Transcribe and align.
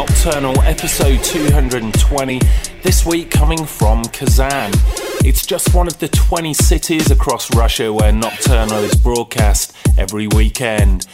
Nocturnal 0.00 0.58
episode 0.62 1.22
220, 1.22 2.40
this 2.82 3.04
week 3.04 3.30
coming 3.30 3.66
from 3.66 4.02
Kazan. 4.04 4.72
It's 5.26 5.44
just 5.44 5.74
one 5.74 5.86
of 5.86 5.98
the 5.98 6.08
20 6.08 6.54
cities 6.54 7.10
across 7.10 7.54
Russia 7.54 7.92
where 7.92 8.10
Nocturnal 8.10 8.82
is 8.82 8.94
broadcast 8.94 9.76
every 9.98 10.26
weekend. 10.28 11.06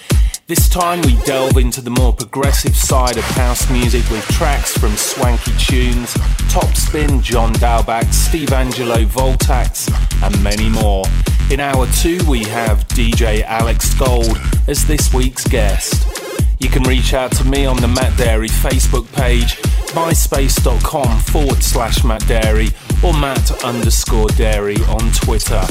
This 0.47 0.69
time 0.69 1.03
we 1.03 1.17
delve 1.25 1.57
into 1.57 1.81
the 1.81 1.91
more 1.91 2.13
progressive 2.13 2.77
side 2.77 3.17
of 3.17 3.25
house 3.25 3.69
music 3.73 4.09
with 4.09 4.23
tracks 4.29 4.79
from 4.79 4.95
Swanky 4.95 5.51
Tunes, 5.59 6.15
Topspin, 6.55 7.21
John 7.21 7.55
Dahlback, 7.55 8.15
Steve 8.15 8.51
Angello, 8.51 9.05
Voltax, 9.07 9.91
and 10.23 10.45
many 10.45 10.69
more. 10.69 11.05
In 11.51 11.59
hour 11.59 11.89
two, 11.89 12.21
we 12.29 12.45
have 12.45 12.87
DJ 12.87 13.43
Alex 13.43 13.93
Gold 13.95 14.41
as 14.69 14.87
this 14.87 15.13
week's 15.13 15.45
guest. 15.45 16.26
You 16.59 16.69
can 16.69 16.83
reach 16.85 17.13
out 17.15 17.33
to 17.33 17.45
me 17.45 17.67
on 17.67 17.77
the 17.77 17.89
Matt 17.89 18.13
Darey 18.13 18.49
Facebook 18.49 19.11
page, 19.13 19.57
myspace.com 19.93 21.21
forward 21.21 21.63
slash 21.63 22.03
Matt 22.05 22.23
Darey, 22.23 22.73
or 23.05 23.13
Matt 23.13 23.65
underscore 23.65 24.29
Darey 24.29 24.81
on 24.89 25.13
Twitter. 25.13 25.63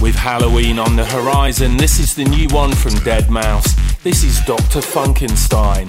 With 0.00 0.16
Halloween 0.16 0.78
on 0.78 0.96
the 0.96 1.04
horizon, 1.04 1.76
this 1.76 1.98
is 2.00 2.14
the 2.14 2.24
new 2.24 2.48
one 2.48 2.72
from 2.72 2.92
Deadmau5. 2.94 4.02
This 4.02 4.24
is 4.24 4.40
Dr. 4.44 4.80
Funkenstein. 4.80 5.88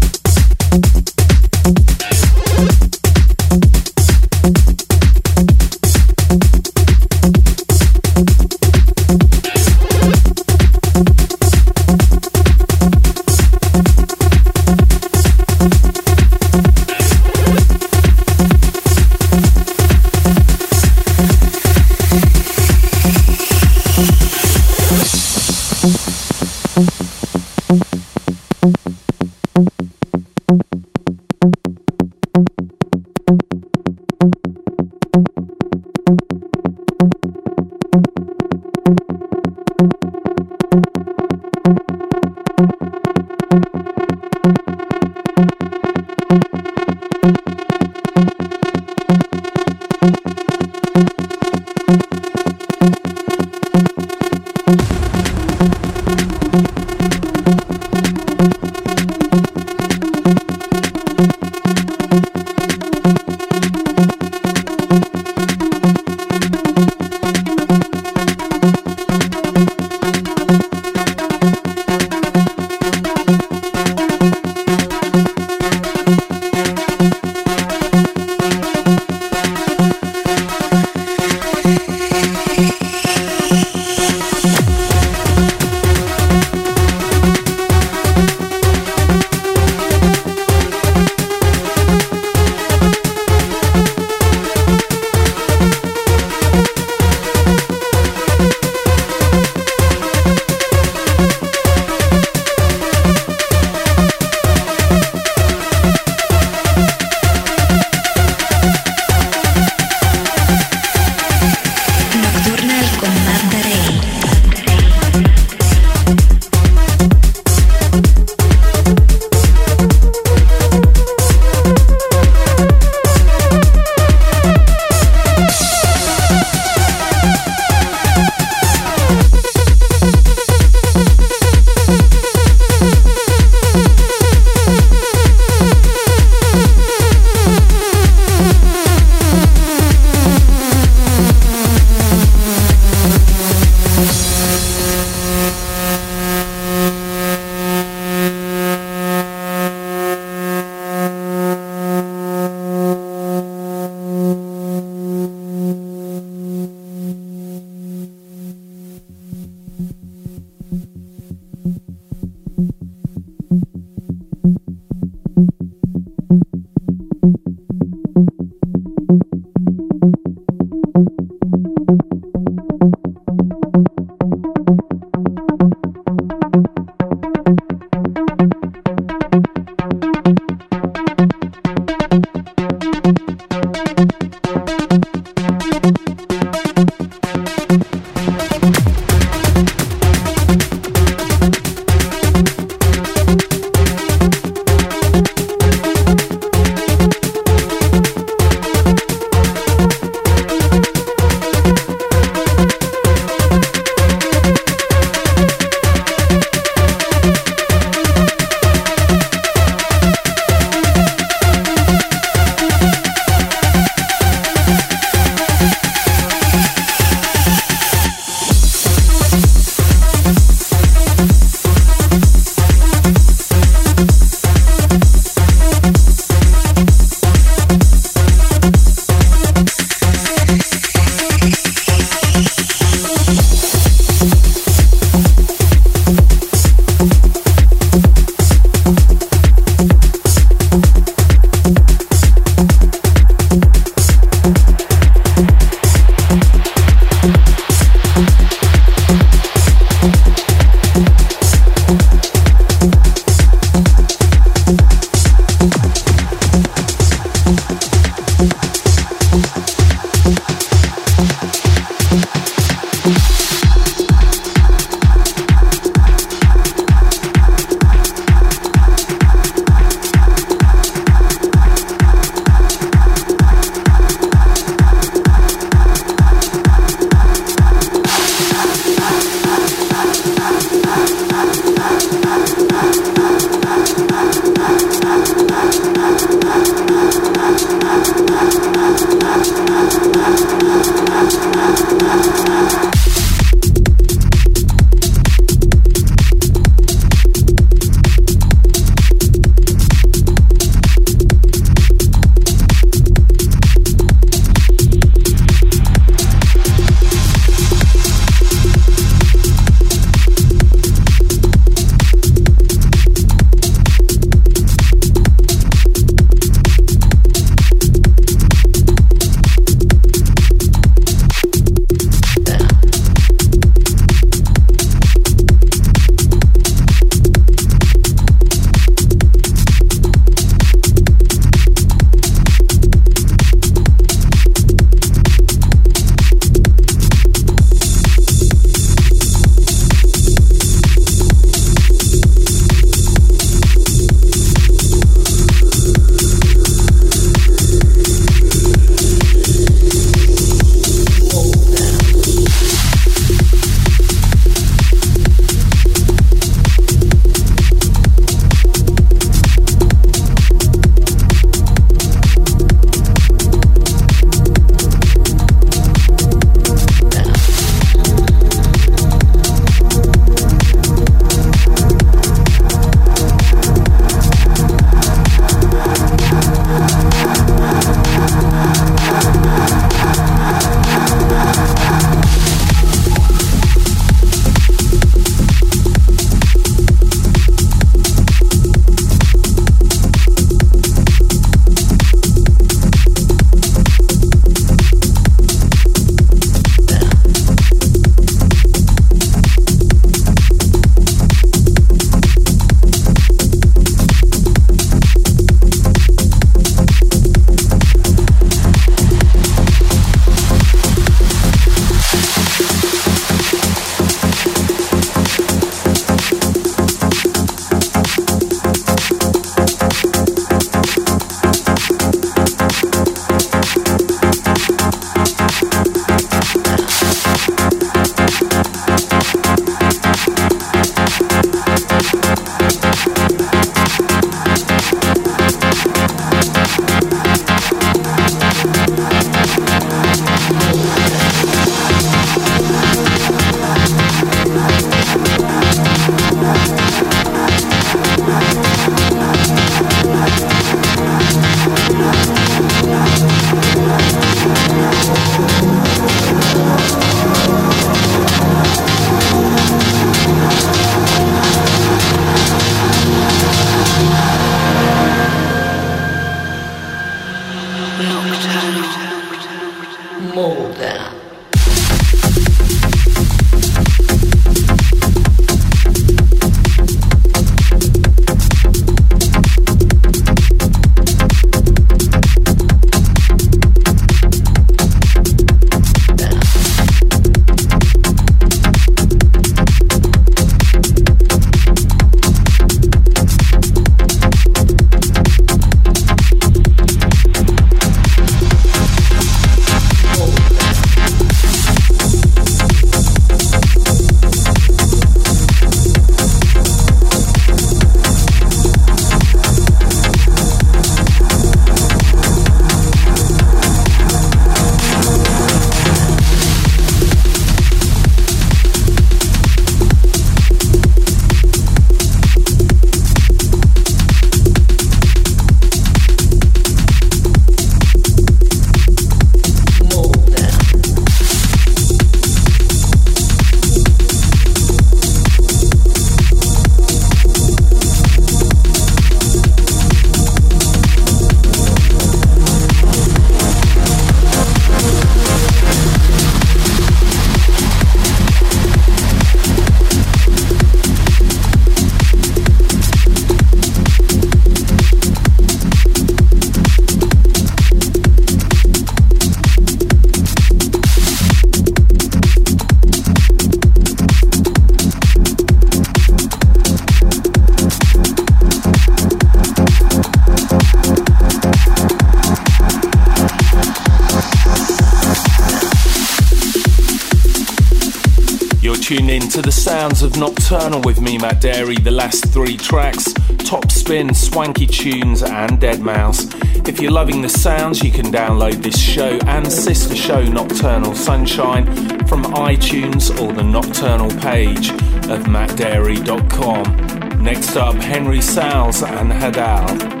Sounds 579.81 580.03
of 580.03 580.15
Nocturnal 580.15 580.79
with 580.81 581.01
me, 581.01 581.17
Matt 581.17 581.41
Darey. 581.41 581.83
The 581.83 581.89
last 581.89 582.27
three 582.27 582.55
tracks 582.55 583.11
Top 583.39 583.71
Spin, 583.71 584.13
Swanky 584.13 584.67
Tunes, 584.67 585.23
and 585.23 585.59
Deadmau5. 585.59 586.67
If 586.69 586.79
you're 586.79 586.91
loving 586.91 587.23
the 587.23 587.29
sounds, 587.29 587.81
you 587.81 587.89
can 587.89 588.11
download 588.11 588.61
this 588.61 588.79
show 588.79 589.17
and 589.25 589.51
sister 589.51 589.95
show 589.95 590.23
Nocturnal 590.23 590.93
Sunshine 590.93 591.65
from 592.05 592.25
iTunes 592.25 593.09
or 593.19 593.33
the 593.33 593.41
Nocturnal 593.41 594.11
page 594.21 594.69
of 595.09 595.25
mattdarey.com. 595.25 597.23
Next 597.23 597.55
up, 597.55 597.73
Henry 597.77 598.21
Sales 598.21 598.83
and 598.83 599.11
Hadal. 599.11 600.00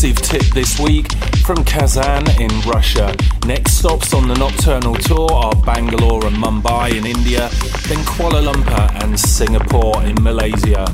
Tip 0.00 0.42
this 0.54 0.80
week 0.80 1.12
from 1.44 1.62
Kazan 1.62 2.24
in 2.40 2.48
Russia. 2.62 3.14
Next 3.44 3.74
stops 3.74 4.14
on 4.14 4.28
the 4.28 4.34
Nocturnal 4.34 4.94
Tour 4.94 5.30
are 5.30 5.54
Bangalore 5.56 6.24
and 6.26 6.36
Mumbai 6.36 6.96
in 6.96 7.04
India, 7.04 7.50
then 7.86 7.98
Kuala 8.06 8.42
Lumpur 8.42 9.04
and 9.04 9.20
Singapore 9.20 10.02
in 10.04 10.14
Malaysia. 10.22 10.86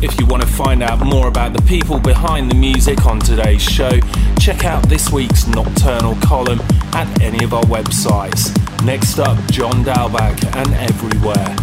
If 0.00 0.16
you 0.20 0.26
want 0.26 0.42
to 0.42 0.48
find 0.48 0.80
out 0.80 1.04
more 1.04 1.26
about 1.26 1.54
the 1.54 1.62
people 1.62 1.98
behind 1.98 2.52
the 2.52 2.54
music 2.54 3.04
on 3.04 3.18
today's 3.18 3.62
show, 3.62 3.98
check 4.38 4.64
out 4.64 4.88
this 4.88 5.10
week's 5.10 5.48
Nocturnal 5.48 6.14
column 6.22 6.60
at 6.92 7.20
any 7.20 7.44
of 7.44 7.54
our 7.54 7.64
websites. 7.64 8.54
Next 8.84 9.18
up, 9.18 9.38
John 9.50 9.84
Dahlback 9.84 10.38
and 10.54 10.72
Everywhere. 10.74 11.61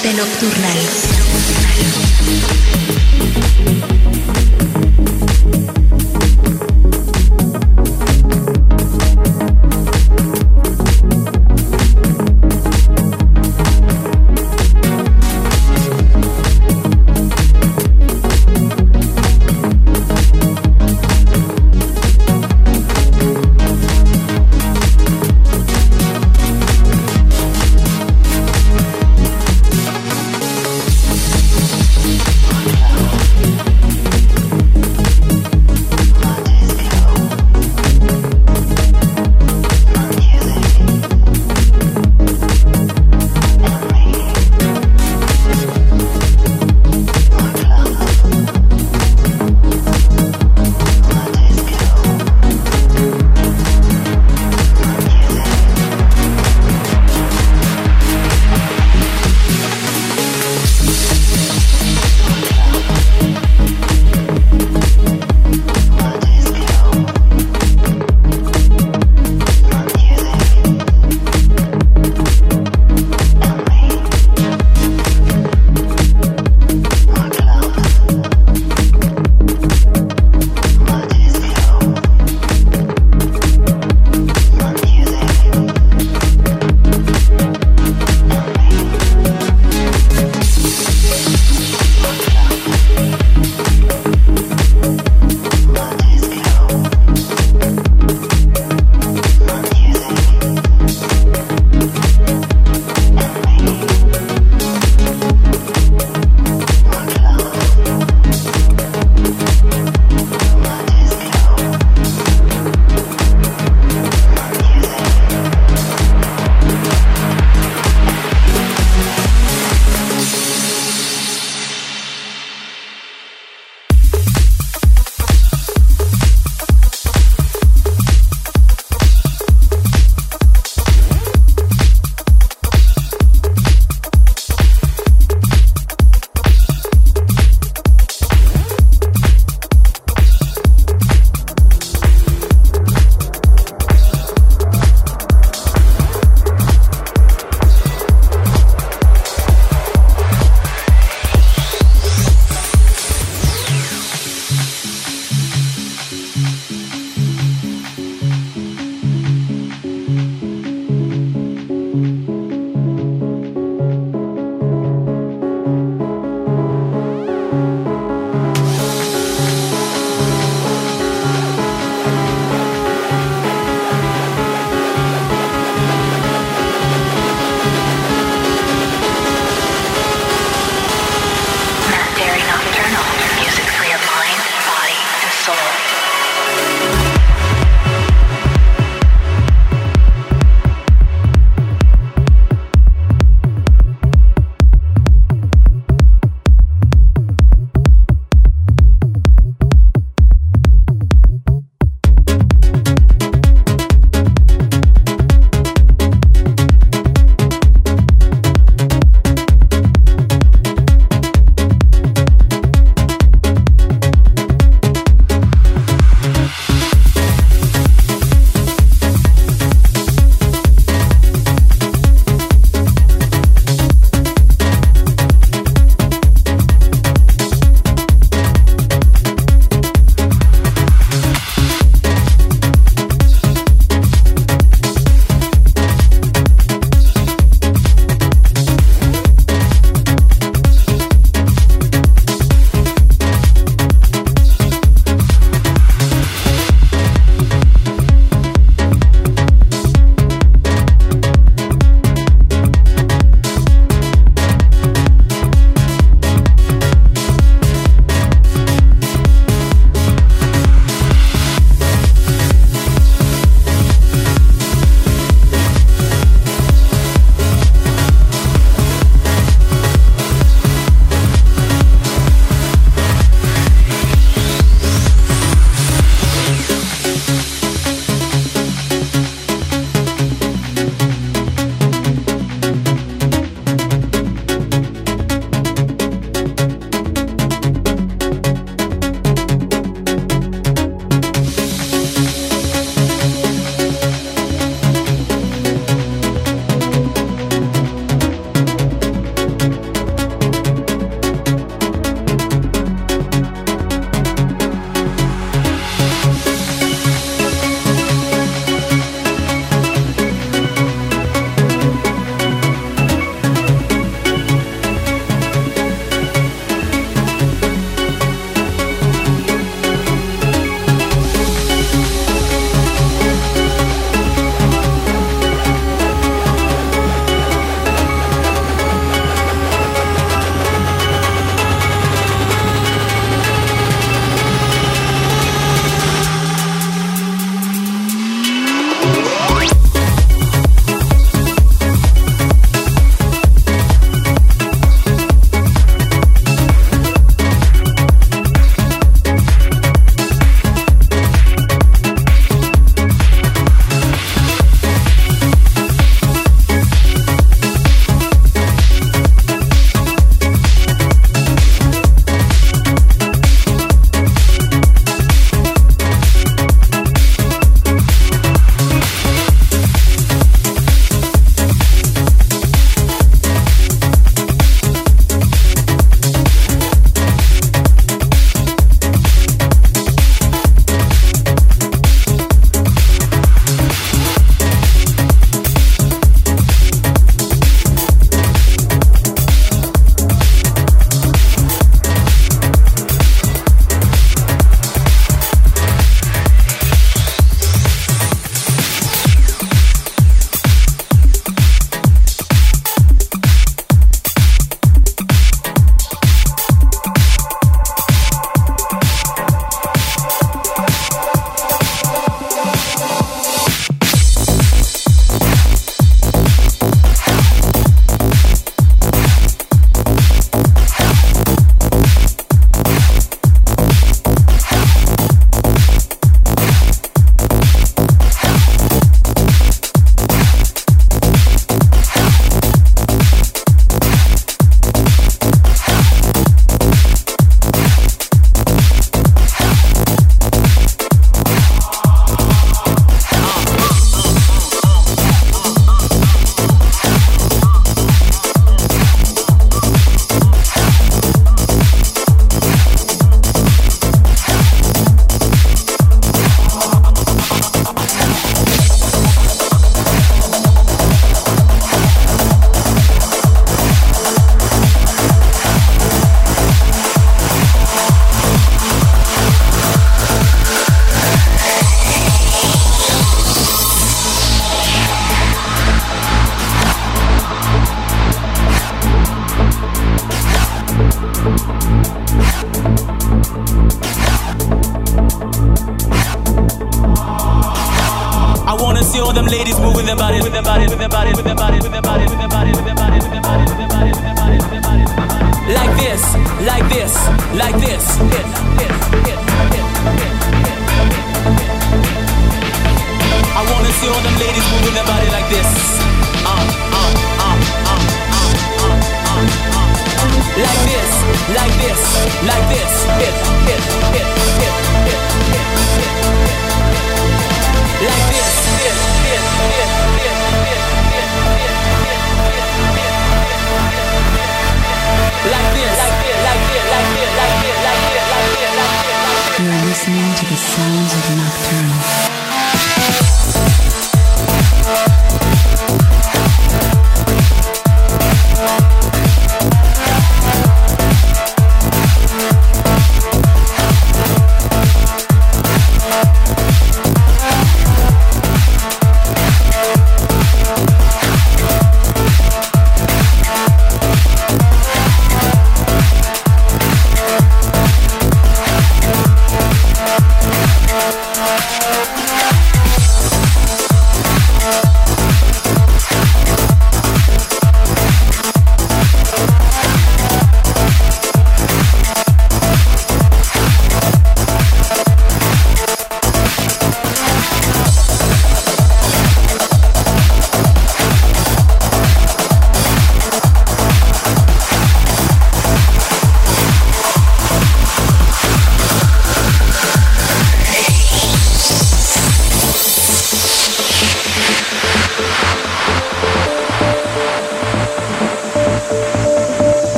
De 0.00 0.14
Nocturnal. 0.14 1.11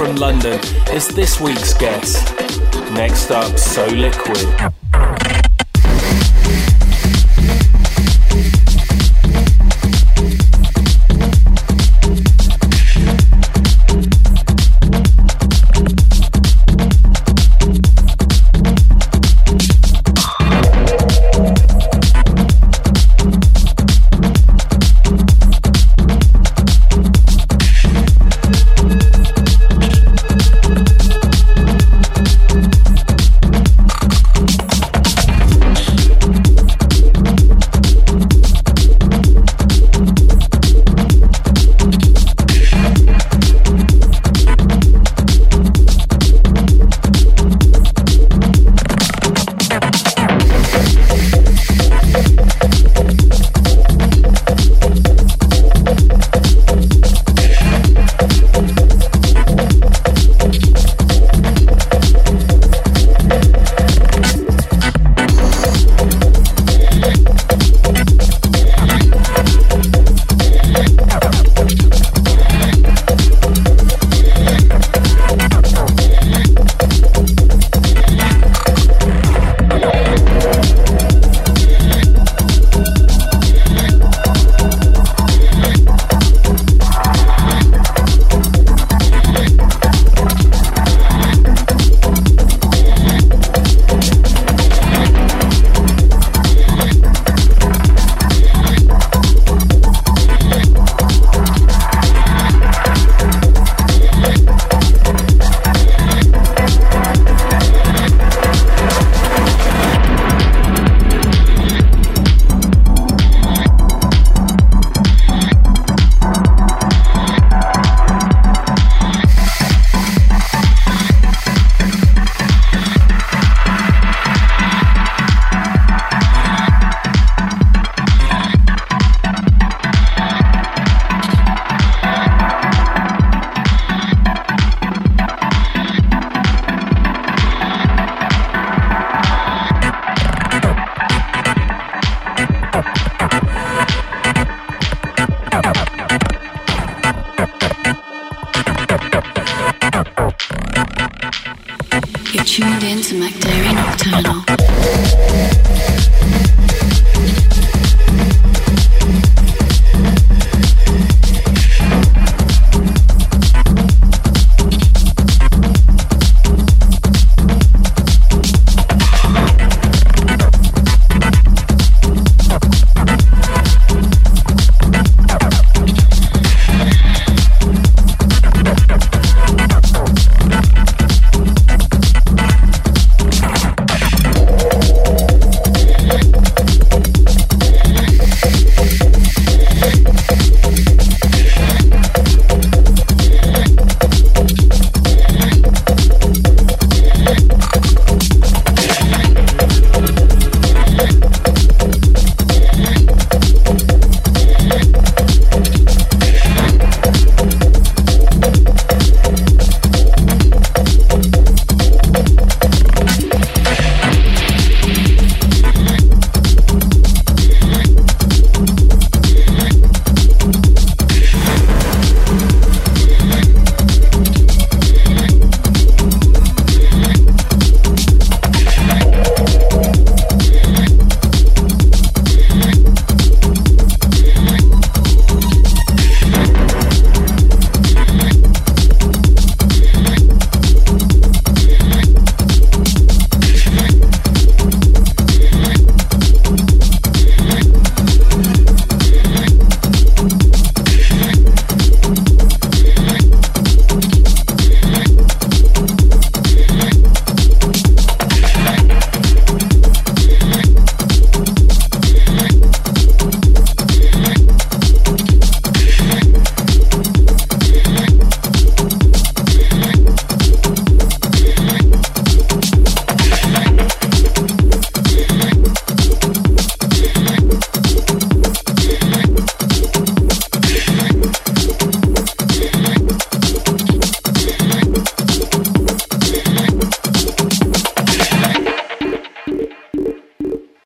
from 0.00 0.16
London 0.16 0.58
is 0.94 1.08
this 1.08 1.38
week's 1.42 1.74
guest. 1.74 2.34
Next 2.92 3.30
up, 3.30 3.58
So 3.58 3.84
Liquid. 3.84 4.79